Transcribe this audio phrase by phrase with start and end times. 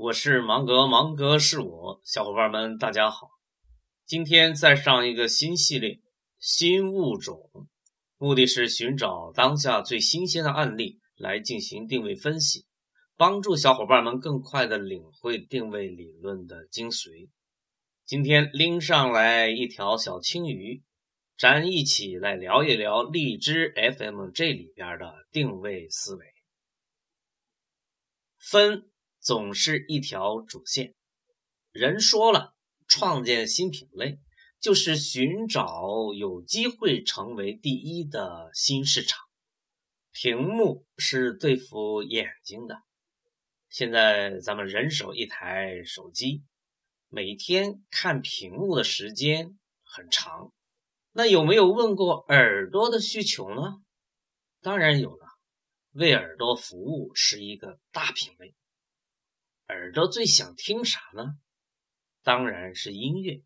[0.00, 3.30] 我是芒格，芒格是我，小伙伴们大家好。
[4.06, 5.98] 今天再上一个新系列，
[6.38, 7.50] 新物种，
[8.16, 12.64] 目的是寻找当下最新鲜的案例来进行定位分析，
[13.16, 17.28] 帮助小伙伴们更快的领会定位理论的精髓。
[18.04, 20.84] 今天拎上来一条小青鱼。
[21.36, 26.24] 咱一起来聊一聊荔枝 FM 这里边的定位思维。
[28.38, 28.88] 分
[29.28, 30.94] 总是一条主线。
[31.70, 32.54] 人说了，
[32.86, 34.20] 创建新品类
[34.58, 39.20] 就是寻找有机会成为第一的新市场。
[40.12, 42.78] 屏幕是对付眼睛的。
[43.68, 46.42] 现在咱们人手一台手机，
[47.08, 50.54] 每天看屏幕的时间很长。
[51.12, 53.82] 那有没有问过耳朵的需求呢？
[54.62, 55.26] 当然有了，
[55.92, 58.54] 为耳朵服务是一个大品类。
[59.68, 61.38] 耳朵最想听啥呢？
[62.22, 63.42] 当然是音乐。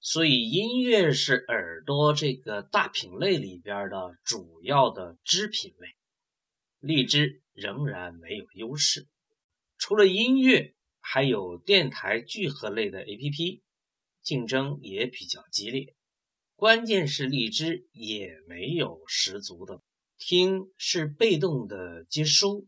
[0.00, 5.88] 所以音乐是耳朵这个大品类里边的主要的支品类。
[6.78, 9.08] 荔枝仍然没有优势。
[9.76, 13.62] 除了音乐，还有电台聚合类的 APP，
[14.22, 15.96] 竞争也比较激烈。
[16.54, 19.82] 关键是荔枝也没有十足的
[20.16, 22.66] 听，是被动的接收，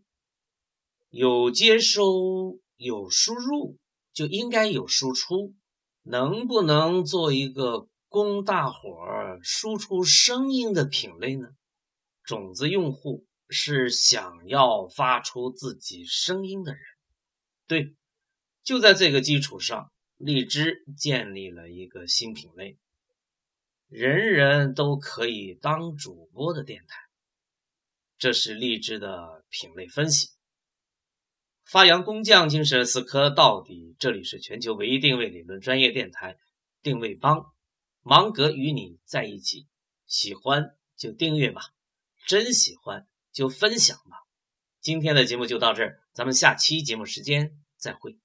[1.10, 3.76] 有接收有输入
[4.14, 5.54] 就应该有输出，
[6.02, 11.48] 能不能做一个供大伙儿输出声音的品类呢？
[12.22, 16.82] 种子用户是想要发出自己声音的人，
[17.66, 17.94] 对，
[18.62, 22.78] 就在这个基础上，荔枝建立了一个新品类。
[23.88, 26.96] 人人都可以当主播的电台，
[28.16, 30.30] 这是荔枝的品类分析。
[31.70, 33.94] 发扬工匠精神，死磕到底。
[34.00, 36.36] 这里是全球唯一定位理论专业电台
[36.82, 37.44] 定位帮，
[38.02, 39.68] 芒格与你在一起。
[40.04, 41.60] 喜欢就订阅吧，
[42.26, 44.16] 真喜欢就分享吧。
[44.80, 48.18] 今天的节目就到这儿，咱们下期节目时间再会。